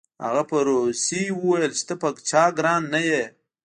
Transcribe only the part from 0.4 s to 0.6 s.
په